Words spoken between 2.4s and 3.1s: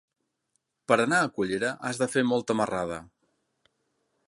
marrada.